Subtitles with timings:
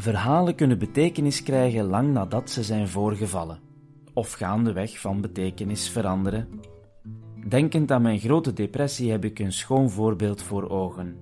[0.00, 3.60] Verhalen kunnen betekenis krijgen lang nadat ze zijn voorgevallen,
[4.12, 6.48] of gaandeweg van betekenis veranderen.
[7.48, 11.16] Denkend aan mijn grote depressie heb ik een schoon voorbeeld voor ogen.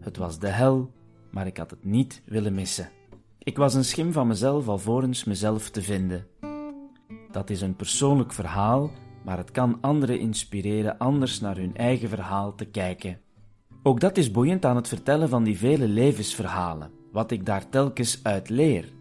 [0.00, 0.90] Het was de hel,
[1.30, 2.90] maar ik had het niet willen missen.
[3.38, 6.26] Ik was een schim van mezelf alvorens mezelf te vinden.
[7.30, 8.90] Dat is een persoonlijk verhaal,
[9.24, 13.20] maar het kan anderen inspireren anders naar hun eigen verhaal te kijken.
[13.82, 18.20] Ook dat is boeiend aan het vertellen van die vele levensverhalen, wat ik daar telkens
[18.22, 18.92] uit leer.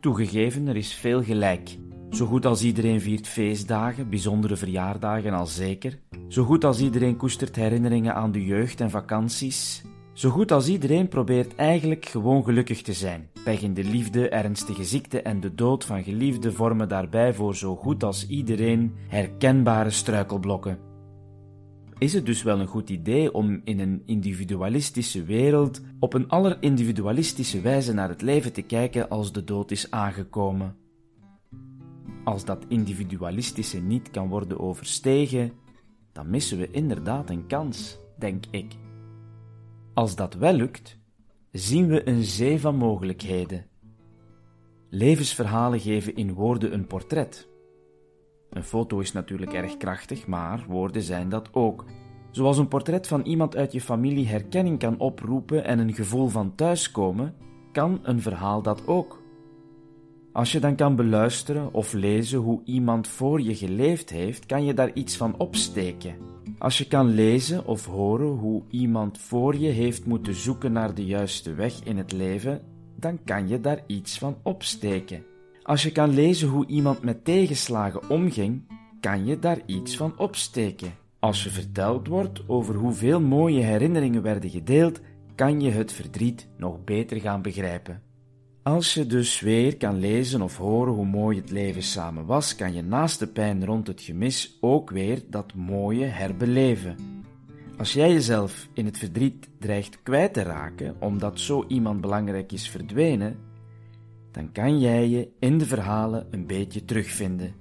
[0.00, 1.76] Toegegeven, er is veel gelijk.
[2.10, 5.98] Zo goed als iedereen viert feestdagen, bijzondere verjaardagen al zeker.
[6.28, 9.82] Zo goed als iedereen koestert herinneringen aan de jeugd en vakanties.
[10.12, 13.28] Zo goed als iedereen probeert eigenlijk gewoon gelukkig te zijn.
[13.44, 17.76] Pech in de liefde, ernstige ziekte en de dood van geliefden vormen daarbij voor zo
[17.76, 20.93] goed als iedereen herkenbare struikelblokken.
[21.98, 27.60] Is het dus wel een goed idee om in een individualistische wereld op een allerindividualistische
[27.60, 30.76] wijze naar het leven te kijken als de dood is aangekomen?
[32.24, 35.52] Als dat individualistische niet kan worden overstegen,
[36.12, 38.72] dan missen we inderdaad een kans, denk ik.
[39.94, 40.98] Als dat wel lukt,
[41.50, 43.66] zien we een zee van mogelijkheden.
[44.90, 47.48] Levensverhalen geven in woorden een portret.
[48.54, 51.84] Een foto is natuurlijk erg krachtig, maar woorden zijn dat ook.
[52.30, 56.54] Zoals een portret van iemand uit je familie herkenning kan oproepen en een gevoel van
[56.54, 57.34] thuiskomen,
[57.72, 59.22] kan een verhaal dat ook.
[60.32, 64.74] Als je dan kan beluisteren of lezen hoe iemand voor je geleefd heeft, kan je
[64.74, 66.14] daar iets van opsteken.
[66.58, 71.04] Als je kan lezen of horen hoe iemand voor je heeft moeten zoeken naar de
[71.04, 72.60] juiste weg in het leven,
[72.96, 75.24] dan kan je daar iets van opsteken.
[75.64, 78.62] Als je kan lezen hoe iemand met tegenslagen omging,
[79.00, 80.94] kan je daar iets van opsteken.
[81.18, 85.00] Als je verteld wordt over hoeveel mooie herinneringen werden gedeeld,
[85.34, 88.02] kan je het verdriet nog beter gaan begrijpen.
[88.62, 92.74] Als je dus weer kan lezen of horen hoe mooi het leven samen was, kan
[92.74, 96.96] je naast de pijn rond het gemis ook weer dat mooie herbeleven.
[97.78, 102.68] Als jij jezelf in het verdriet dreigt kwijt te raken omdat zo iemand belangrijk is
[102.68, 103.36] verdwenen,
[104.34, 107.54] dan kan jij je in de verhalen een beetje terugvinden.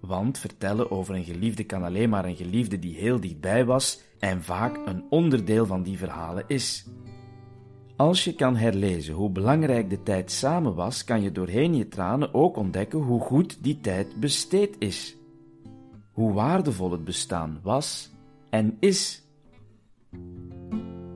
[0.00, 4.42] Want vertellen over een geliefde kan alleen maar een geliefde die heel dichtbij was en
[4.42, 6.86] vaak een onderdeel van die verhalen is.
[7.96, 12.34] Als je kan herlezen hoe belangrijk de tijd samen was, kan je doorheen je tranen
[12.34, 15.16] ook ontdekken hoe goed die tijd besteed is.
[16.12, 18.10] Hoe waardevol het bestaan was
[18.50, 19.22] en is.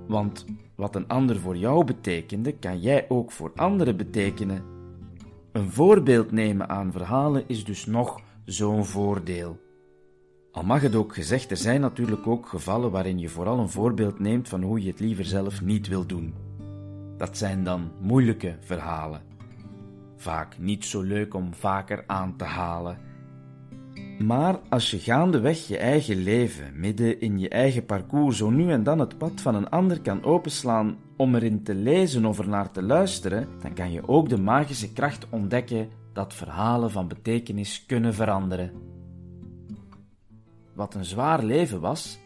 [0.07, 0.45] Want
[0.77, 4.65] wat een ander voor jou betekende, kan jij ook voor anderen betekenen.
[5.53, 9.59] Een voorbeeld nemen aan verhalen is dus nog zo'n voordeel.
[10.53, 14.19] Al mag het ook gezegd, er zijn natuurlijk ook gevallen waarin je vooral een voorbeeld
[14.19, 16.35] neemt van hoe je het liever zelf niet wil doen.
[17.17, 19.23] Dat zijn dan moeilijke verhalen.
[20.17, 22.99] Vaak niet zo leuk om vaker aan te halen.
[24.19, 28.83] Maar als je gaandeweg je eigen leven, midden in je eigen parcours, zo nu en
[28.83, 32.71] dan het pad van een ander kan openslaan om erin te lezen of er naar
[32.71, 38.15] te luisteren, dan kan je ook de magische kracht ontdekken dat verhalen van betekenis kunnen
[38.15, 38.73] veranderen.
[40.75, 42.19] Wat een zwaar leven was,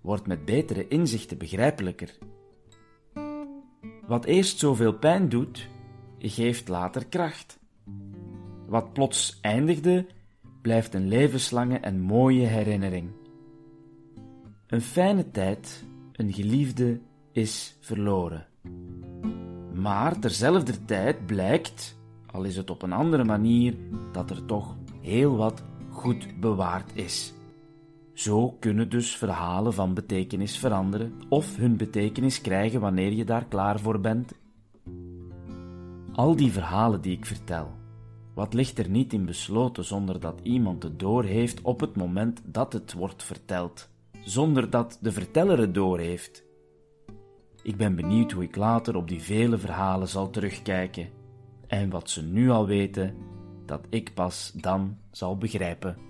[0.00, 2.18] wordt met betere inzichten begrijpelijker.
[4.06, 5.68] Wat eerst zoveel pijn doet,
[6.18, 7.58] geeft later kracht.
[8.66, 10.06] Wat plots eindigde,
[10.62, 13.10] blijft een levenslange en mooie herinnering.
[14.66, 17.00] Een fijne tijd, een geliefde,
[17.32, 18.46] is verloren.
[19.74, 23.74] Maar terzelfde tijd blijkt, al is het op een andere manier,
[24.12, 27.32] dat er toch heel wat goed bewaard is.
[28.14, 33.80] Zo kunnen dus verhalen van betekenis veranderen of hun betekenis krijgen wanneer je daar klaar
[33.80, 34.32] voor bent.
[36.12, 37.70] Al die verhalen die ik vertel,
[38.38, 42.72] wat ligt er niet in besloten zonder dat iemand het doorheeft op het moment dat
[42.72, 43.88] het wordt verteld,
[44.20, 46.44] zonder dat de verteller het doorheeft?
[47.62, 51.08] Ik ben benieuwd hoe ik later op die vele verhalen zal terugkijken
[51.66, 53.14] en wat ze nu al weten,
[53.66, 56.07] dat ik pas dan zal begrijpen.